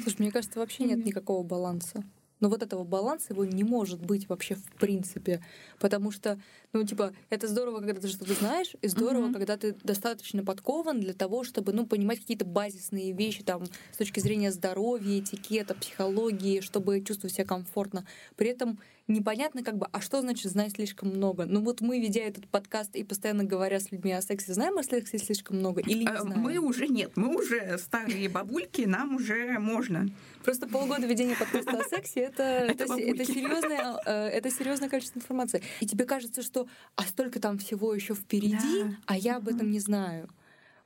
[0.04, 2.04] Слушай, мне кажется, вообще нет никакого баланса.
[2.40, 5.42] Но вот этого баланса его не может быть вообще в принципе.
[5.80, 6.40] Потому что,
[6.72, 9.34] ну, типа, это здорово, когда ты что-то знаешь, и здорово, mm-hmm.
[9.34, 14.20] когда ты достаточно подкован для того, чтобы, ну, понимать какие-то базисные вещи, там, с точки
[14.20, 18.06] зрения здоровья, этикета, психологии, чтобы чувствовать себя комфортно.
[18.36, 21.46] При этом непонятно как бы, а что значит знать слишком много?
[21.46, 24.84] Ну вот мы, ведя этот подкаст и постоянно говоря с людьми о сексе, знаем о
[24.84, 26.42] сексе слишком много или не э, знаем?
[26.42, 30.08] Мы уже нет, мы уже старые бабульки, нам уже можно.
[30.44, 35.62] Просто полгода ведения подкаста о сексе это, это, это, серьезное, э, это серьезное количество информации.
[35.80, 38.96] И тебе кажется, что а столько там всего еще впереди, да.
[39.06, 40.30] а я об этом не знаю.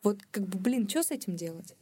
[0.04, 1.76] Вот как бы, блин, что с этим делать?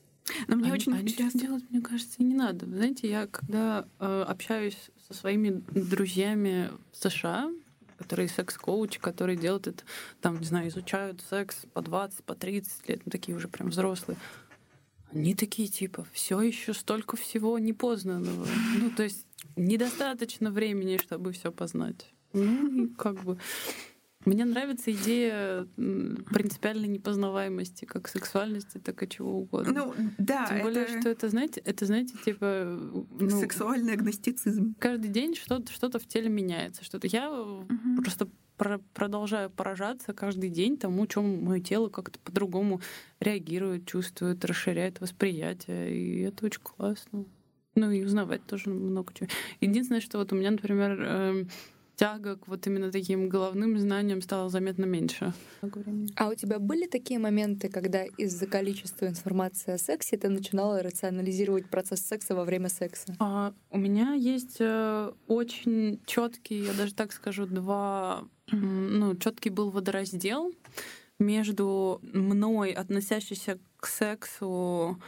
[0.47, 2.65] Но мне а, очень а часто делать, мне кажется, не надо.
[2.65, 7.51] Знаете, я когда э, общаюсь со своими друзьями в США,
[7.97, 9.83] которые секс-коучи, которые делают это,
[10.21, 14.17] там, не знаю, изучают секс по 20, по 30 лет, ну, такие уже прям взрослые.
[15.11, 18.47] Они такие, типа, все еще столько всего непознанного.
[18.77, 22.13] Ну, то есть недостаточно времени, чтобы все познать.
[22.33, 23.39] Ну, как бы
[24.25, 29.71] мне нравится идея принципиальной непознаваемости, как сексуальности, так и чего угодно.
[29.73, 30.45] Ну, да.
[30.47, 30.99] Тем более, это...
[30.99, 32.77] что это, знаете, это, знаете, типа...
[33.19, 34.75] Ну, Сексуальный агностицизм.
[34.77, 36.83] Каждый день что-то что в теле меняется.
[36.83, 38.01] Что-то я угу.
[38.03, 38.27] просто
[38.57, 42.81] про продолжаю поражаться каждый день тому, чем мое тело как-то по-другому
[43.21, 45.95] реагирует, чувствует, расширяет восприятие.
[45.95, 47.23] И это очень классно.
[47.75, 49.29] Ну и узнавать тоже много чего.
[49.61, 51.45] Единственное, что вот у меня, например, э,
[51.99, 55.33] тяга к вот именно таким головным знаниям стала заметно меньше.
[56.15, 61.69] А у тебя были такие моменты, когда из-за количества информации о сексе ты начинала рационализировать
[61.69, 63.13] процесс секса во время секса?
[63.19, 69.69] А, у меня есть э, очень четкий, я даже так скажу, два, ну, четкий был
[69.69, 70.53] водораздел
[71.19, 75.01] между мной, относящийся к сексу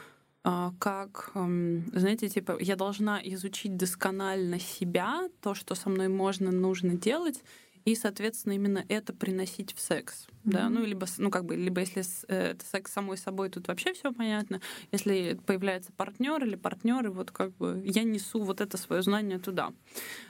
[0.44, 7.44] как, знаете, типа, я должна изучить досконально себя, то, что со мной можно, нужно делать,
[7.86, 10.28] и, соответственно, именно это приносить в секс.
[10.28, 10.38] Mm-hmm.
[10.44, 10.70] Да?
[10.70, 14.12] Ну, либо, ну, как бы, либо если э, это секс самой собой, тут вообще все
[14.12, 14.62] понятно.
[14.92, 19.74] Если появляется партнер или партнеры, вот как бы я несу вот это свое знание туда.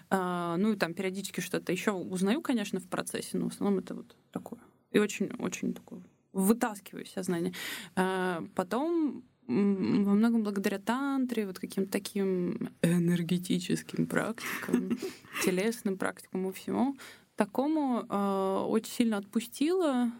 [0.09, 3.95] А, ну, и там периодически что-то еще узнаю, конечно, в процессе, но в основном это
[3.95, 4.59] вот такое.
[4.91, 6.01] И очень-очень такое
[6.33, 7.53] вытаскиваю все знания.
[7.95, 14.97] А, потом во многом благодаря тантре, вот каким-то таким энергетическим практикам,
[15.43, 16.95] телесным практикам и всему,
[17.35, 20.11] такому э, очень сильно отпустила,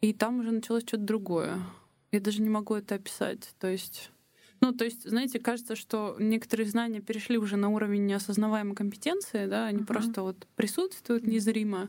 [0.00, 1.58] и там уже началось что-то другое.
[2.12, 3.54] Я даже не могу это описать.
[3.58, 4.10] То есть,
[4.60, 9.66] ну, то есть, знаете, кажется, что некоторые знания перешли уже на уровень неосознаваемой компетенции, да,
[9.66, 9.86] они uh-huh.
[9.86, 11.88] просто вот присутствуют незримо.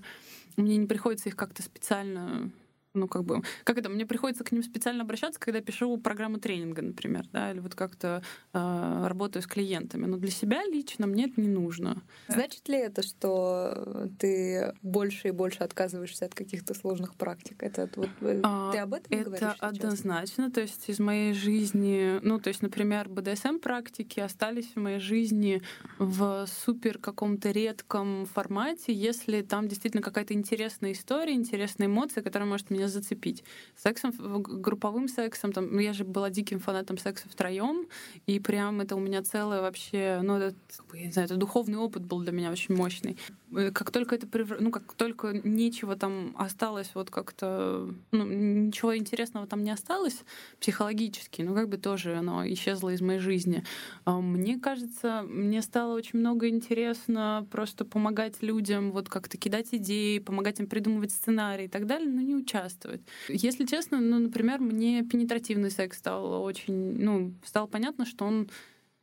[0.56, 2.52] Мне не приходится их как-то специально
[2.95, 6.81] ну, как бы, как это, мне приходится к ним специально обращаться, когда пишу программу тренинга,
[6.81, 8.21] например, да, или вот как-то
[8.53, 10.05] э, работаю с клиентами.
[10.05, 12.01] Но для себя лично мне это не нужно.
[12.27, 17.62] Значит ли это, что ты больше и больше отказываешься от каких-то сложных практик?
[17.63, 20.51] Это вот, э, а, ты об этом это говоришь Это однозначно.
[20.51, 25.62] То есть из моей жизни, ну, то есть, например, БДСМ-практики остались в моей жизни
[25.99, 32.69] в супер каком-то редком формате, если там действительно какая-то интересная история, интересные эмоции, которая может
[32.69, 33.43] меня меня зацепить.
[33.76, 37.88] Сексом, групповым сексом, там, ну, я же была диким фанатом секса втроем,
[38.28, 40.56] и прям это у меня целое вообще, ну, это,
[40.93, 43.17] я не знаю, это духовный опыт был для меня очень мощный.
[43.56, 44.28] Э, как только это,
[44.60, 50.24] ну, как только нечего там осталось, вот как-то, ну, ничего интересного там не осталось
[50.60, 53.63] психологически, ну, как бы тоже оно исчезло из моей жизни.
[54.04, 60.20] А мне кажется, мне стало очень много интересно просто помогать людям, вот как-то кидать идеи,
[60.20, 63.02] помогать им придумывать сценарии и так далее, но не участвовать.
[63.30, 68.50] Если честно, ну, например, мне пенетративный секс стал очень, ну, стало понятно, что он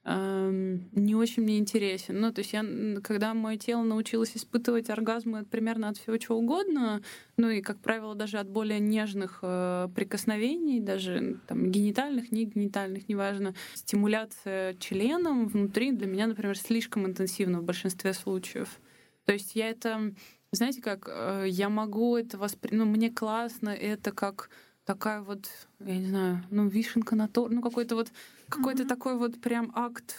[0.05, 2.21] Не очень мне интересен.
[2.21, 2.65] Ну, то есть я,
[3.03, 7.03] когда мое тело научилось испытывать оргазмы примерно от всего чего угодно,
[7.37, 13.09] ну и, как правило, даже от более нежных э, прикосновений, даже там генитальных, не генитальных,
[13.09, 18.81] неважно, стимуляция членом внутри для меня, например, слишком интенсивна в большинстве случаев.
[19.25, 20.15] То есть я это,
[20.51, 24.51] знаете как, э, я могу это воспринять, ну, мне классно это как
[24.85, 25.49] такая вот,
[25.81, 28.11] я не знаю, ну, вишенка на торт, ну, какой-то вот,
[28.53, 28.89] какой-то mm-hmm.
[28.89, 30.17] такой вот прям акт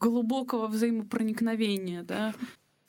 [0.00, 2.34] глубокого взаимопроникновения, да.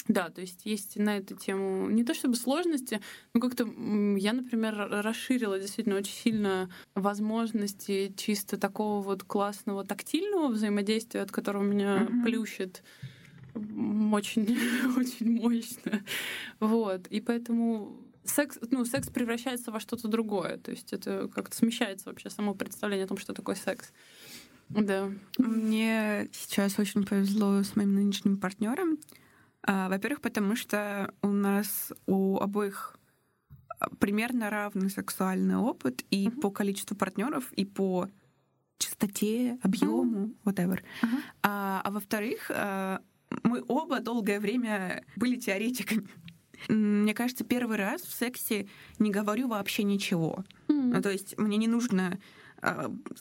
[0.10, 3.00] Да, то есть есть на эту тему не то чтобы сложности,
[3.34, 11.22] но как-то я, например, расширила действительно очень сильно возможности чисто такого вот классного тактильного взаимодействия,
[11.22, 12.24] от которого меня mm-hmm.
[12.24, 12.84] плющит
[13.56, 14.58] очень,
[14.98, 16.04] очень мощно.
[16.60, 17.08] Вот.
[17.08, 20.58] И поэтому секс, ну, секс превращается во что-то другое.
[20.58, 23.92] То есть это как-то смещается вообще само представление о том, что такое секс.
[24.82, 25.10] Да.
[25.38, 28.98] Мне сейчас очень повезло с моим нынешним партнером.
[29.62, 32.98] А, во-первых, потому что у нас у обоих
[33.80, 36.42] а, примерно равный сексуальный опыт и uh-huh.
[36.42, 38.10] по количеству партнеров, и по
[38.78, 40.82] частоте, объему, whatever.
[41.02, 41.20] Uh-huh.
[41.44, 43.02] А, а во-вторых, а,
[43.44, 46.08] мы оба долгое время были теоретиками.
[46.68, 48.68] Мне кажется, первый раз в сексе
[49.00, 50.46] не говорю вообще ничего.
[50.68, 50.94] Mm-hmm.
[50.94, 52.20] Ну, то есть мне не нужно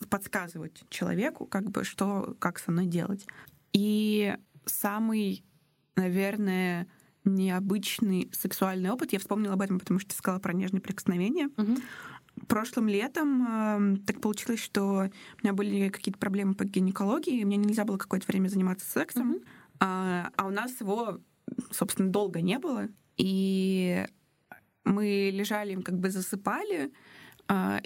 [0.09, 3.27] подсказывать человеку, как бы, что, как со мной делать.
[3.73, 5.45] И самый,
[5.97, 6.87] наверное,
[7.25, 11.49] необычный сексуальный опыт, я вспомнила об этом, потому что ты сказала про нежные прикосновения.
[11.49, 11.83] Mm-hmm.
[12.49, 17.85] Прошлым летом э, так получилось, что у меня были какие-то проблемы по гинекологии, мне нельзя
[17.85, 19.45] было какое-то время заниматься сексом, mm-hmm.
[19.81, 21.21] а, а у нас его,
[21.71, 22.89] собственно, долго не было.
[23.17, 24.07] И
[24.85, 26.91] мы лежали, как бы засыпали, а,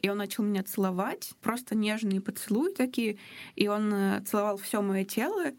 [0.01, 3.19] и он начал меня целовать, просто нежные поцелуи такие,
[3.57, 5.53] и он э, целовал все мое тело.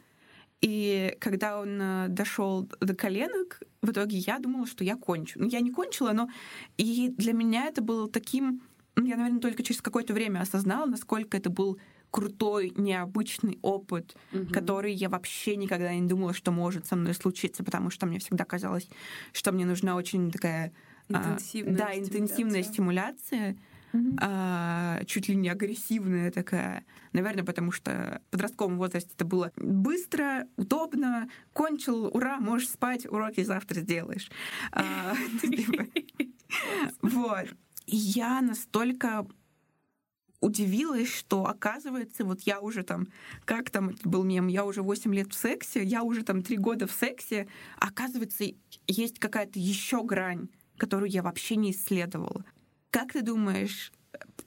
[0.61, 5.39] И когда он э, дошел до коленок, в итоге я думала, что я кончу.
[5.39, 6.29] Ну, я не кончила, но
[6.77, 8.61] и для меня это было таким...
[8.95, 11.77] Ну, я, наверное, только через какое-то время осознала, насколько это был
[12.09, 14.51] крутой, необычный опыт, угу.
[14.53, 18.45] который я вообще никогда не думала, что может со мной случиться, потому что мне всегда
[18.45, 18.89] казалось,
[19.33, 20.71] что мне нужна очень такая
[21.09, 22.03] интенсивная, а, да, стимуляция.
[22.03, 23.57] интенсивная стимуляция.
[23.93, 24.17] Mm-hmm.
[24.21, 26.85] А, чуть ли не агрессивная такая.
[27.13, 33.43] Наверное, потому что в подростковом возрасте это было быстро, удобно, кончил, ура, можешь спать, уроки
[33.43, 34.29] завтра сделаешь.
[34.71, 35.87] А, типа,
[37.01, 37.47] вот.
[37.85, 39.25] Я настолько
[40.39, 43.07] удивилась, что оказывается, вот я уже там,
[43.45, 46.87] как там был мем, я уже 8 лет в сексе, я уже там 3 года
[46.87, 47.47] в сексе,
[47.77, 48.45] оказывается,
[48.87, 52.45] есть какая-то еще грань, которую я вообще не исследовала.
[52.91, 53.91] Как ты думаешь,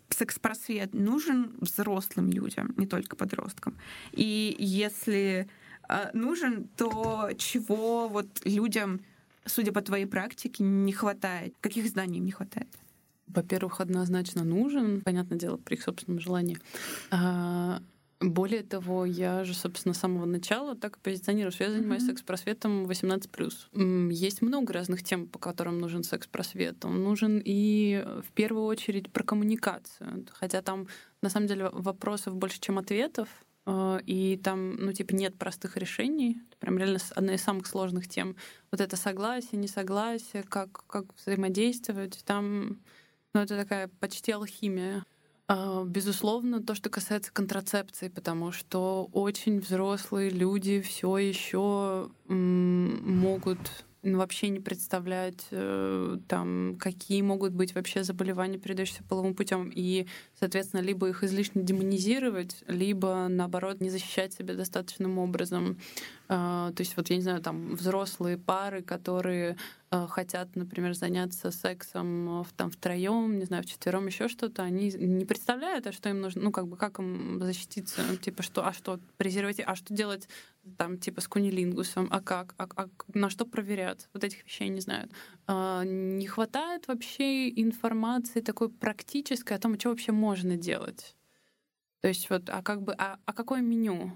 [0.09, 3.77] секс-просвет нужен взрослым людям, не только подросткам?
[4.13, 5.49] И если
[5.89, 9.01] э, нужен, то чего вот людям,
[9.45, 11.55] судя по твоей практике, не хватает?
[11.61, 12.69] Каких знаний им не хватает?
[13.33, 16.59] во-первых, однозначно нужен, понятное дело, при их собственном желании.
[18.21, 22.07] Более того, я же, собственно, с самого начала так и позиционирую, что я занимаюсь mm-hmm.
[22.07, 24.13] секс-просветом 18+.
[24.13, 26.85] Есть много разных тем, по которым нужен секс-просвет.
[26.85, 30.27] Он нужен и в первую очередь про коммуникацию.
[30.33, 30.87] Хотя там,
[31.23, 33.29] на самом деле, вопросов больше, чем ответов.
[33.65, 36.43] А, и там, ну, типа, нет простых решений.
[36.47, 38.37] Это прям реально одна из самых сложных тем.
[38.71, 42.21] Вот это согласие, несогласие, как, как взаимодействовать.
[42.27, 42.81] Там
[43.33, 45.05] ну, это такая почти алхимия.
[45.53, 53.59] А, безусловно, то, что касается контрацепции, потому что очень взрослые люди все еще могут
[54.03, 59.73] ну, вообще не представлять, э, там, какие могут быть вообще заболевания, передающиеся половым путем.
[59.75, 60.07] И,
[60.39, 65.79] соответственно, либо их излишне демонизировать, либо, наоборот, не защищать себя достаточным образом.
[66.33, 69.57] А, то есть, вот, я не знаю, там, взрослые пары, которые
[69.91, 75.25] а, хотят, например, заняться сексом там втроем, не знаю, в четвером еще что-то, они не
[75.25, 79.01] представляют, а что им нужно, ну как бы как им защититься, типа что, а что
[79.17, 80.29] презерватив, а что делать
[80.79, 84.81] там типа с кунилингусом, а как, а, а на что проверять, вот этих вещей не
[84.81, 85.11] знают.
[85.49, 91.17] А, не хватает вообще информации такой практической о том, что вообще можно делать.
[92.03, 94.13] То есть вот, а как бы, а, а какое меню?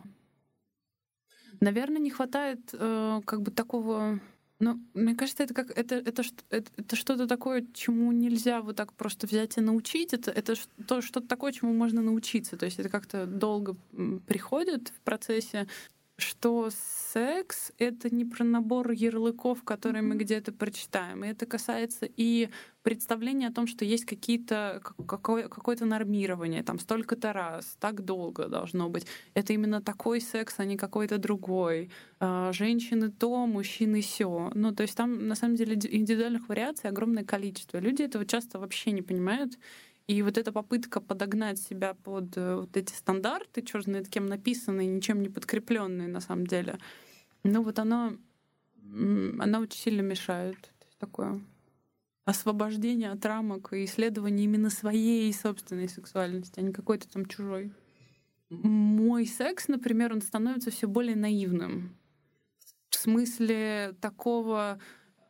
[1.65, 4.21] Наверное, не хватает э, как бы такого
[4.61, 8.93] ну, мне кажется, это как это, это, это, это что-то такое, чему нельзя вот так
[8.93, 10.13] просто взять и научить.
[10.13, 10.55] Это, это
[10.87, 12.57] то, что-то такое, чему можно научиться.
[12.57, 13.77] То есть это как-то долго
[14.27, 15.67] приходит в процессе
[16.17, 16.71] что
[17.13, 20.07] секс— это не про набор ярлыков, которые mm-hmm.
[20.07, 21.25] мы где-то прочитаем.
[21.25, 22.51] И это касается и
[22.83, 28.89] представления о том, что есть какие-то, какое, какое-то нормирование, там столько-то раз, так долго должно
[28.89, 29.07] быть.
[29.33, 31.91] Это именно такой секс, а не какой-то другой.
[32.21, 34.53] А, женщины то, мужчины все.
[34.55, 37.79] Ну, то есть там, на самом деле, индивидуальных вариаций огромное количество.
[37.79, 39.59] Люди этого часто вообще не понимают.
[40.07, 44.87] И вот эта попытка подогнать себя под э, вот эти стандарты, черт знает кем написанные,
[44.87, 46.79] ничем не подкрепленные на самом деле,
[47.43, 48.13] ну вот она,
[48.83, 50.71] она очень сильно мешает.
[50.99, 51.41] Такое
[52.25, 57.73] освобождение от рамок и исследование именно своей собственной сексуальности, а не какой-то там чужой.
[58.49, 61.97] Мой секс, например, он становится все более наивным.
[62.89, 64.79] В смысле такого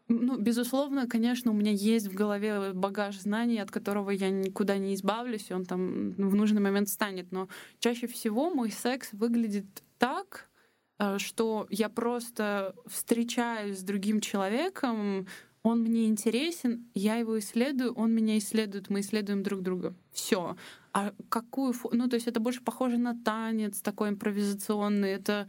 [0.08, 4.94] ну, безусловно, конечно, у меня есть в голове багаж знаний, от которого я никуда не
[4.94, 7.32] избавлюсь, и он там в нужный момент станет.
[7.32, 7.48] Но
[7.78, 9.66] чаще всего мой секс выглядит
[9.98, 10.50] так,
[10.98, 15.26] э, что я просто встречаюсь с другим человеком,
[15.62, 19.94] он мне интересен, я его исследую, он меня исследует, мы исследуем друг друга.
[20.12, 20.56] Все.
[20.92, 21.74] А какую...
[21.92, 25.12] Ну, то есть это больше похоже на танец такой импровизационный.
[25.12, 25.48] Это,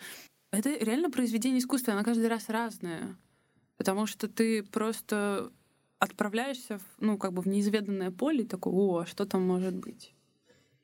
[0.51, 3.17] это реально произведение искусства, оно каждый раз разное.
[3.77, 5.51] Потому что ты просто
[5.99, 9.75] отправляешься в, ну, как бы в неизведанное поле и такой, о, а что там может
[9.75, 10.13] быть?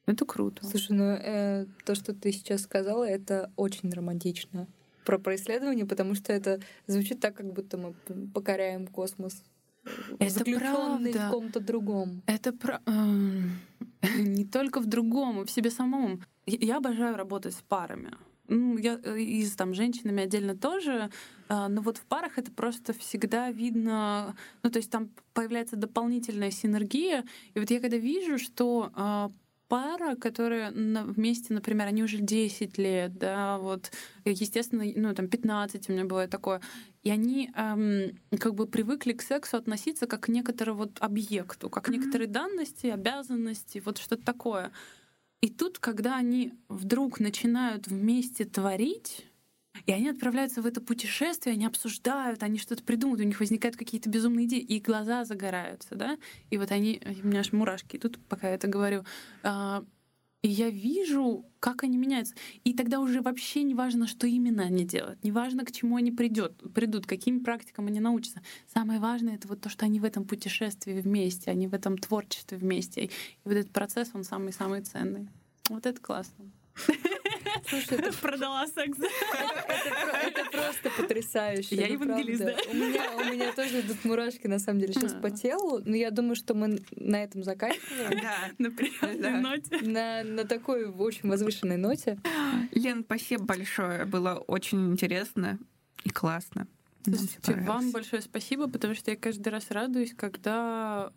[0.05, 0.65] Это круто.
[0.65, 4.67] Слушай, ну э, то, что ты сейчас сказала, это очень романтично
[5.05, 7.93] про происследование, потому что это звучит так, как будто мы
[8.33, 9.43] покоряем космос.
[10.19, 11.27] Это правда.
[11.27, 12.21] в ком-то другом.
[12.27, 12.81] Это про...
[14.17, 16.23] не только в другом, в себе самом.
[16.45, 18.11] Я обожаю работать с парами.
[18.47, 21.09] Ну, я э, и с там, женщинами отдельно тоже,
[21.47, 26.51] а, но вот в парах это просто всегда видно, ну, то есть там появляется дополнительная
[26.51, 27.25] синергия.
[27.53, 29.31] И вот я когда вижу, что а,
[29.71, 33.89] пара, которая вместе, например, они уже 10 лет, да, вот,
[34.25, 36.59] естественно, ну, там 15 у меня бывает такое,
[37.03, 41.85] и они эм, как бы привыкли к сексу относиться как к некоторому вот объекту, как
[41.85, 44.73] к некоторой данности, обязанности, вот что-то такое.
[45.41, 49.25] И тут, когда они вдруг начинают вместе творить,
[49.87, 54.09] и они отправляются в это путешествие, они обсуждают, они что-то придумывают, у них возникают какие-то
[54.09, 56.17] безумные идеи, и глаза загораются, да?
[56.51, 59.03] И вот они, у меня аж мурашки тут, пока я это говорю.
[60.41, 62.33] И я вижу, как они меняются.
[62.63, 66.11] И тогда уже вообще не важно, что именно они делают, не важно, к чему они
[66.11, 68.41] придет, придут, каким практикам они научатся.
[68.73, 72.57] Самое важное— это вот то, что они в этом путешествии вместе, они в этом творчестве
[72.57, 73.05] вместе.
[73.05, 73.11] И
[73.43, 75.29] вот этот процесс, он самый-самый ценный.
[75.69, 76.51] Вот это классно.
[77.67, 78.97] Слушай, это продала секс.
[80.23, 81.75] Это, просто потрясающе.
[81.75, 82.55] Я евангелист, да?
[82.69, 85.81] У меня, у меня тоже идут мурашки, на самом деле, сейчас по телу.
[85.85, 88.21] Но я думаю, что мы на этом заканчиваем.
[88.21, 89.81] Да, на приятной ноте.
[89.81, 92.19] На такой очень возвышенной ноте.
[92.71, 94.05] Лен, спасибо большое.
[94.05, 95.59] Было очень интересно
[96.03, 96.67] и классно.
[97.03, 101.11] Слушайте, вам большое спасибо, потому что я каждый раз радуюсь, когда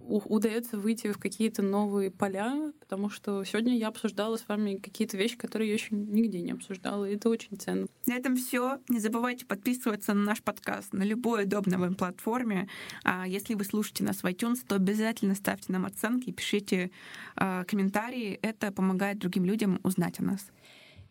[0.00, 5.36] удается выйти в какие-то новые поля, потому что сегодня я обсуждала с вами какие-то вещи,
[5.36, 7.86] которые я еще нигде не обсуждала, и это очень ценно.
[8.06, 8.78] На этом все.
[8.88, 12.68] Не забывайте подписываться на наш подкаст на любой удобной вам платформе.
[13.04, 16.90] А если вы слушаете нас в iTunes, то обязательно ставьте нам оценки, пишите
[17.34, 18.38] а, комментарии.
[18.42, 20.46] Это помогает другим людям узнать о нас.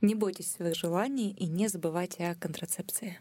[0.02, 3.20] Не бойтесь своих желаний и не забывайте о контрацепции.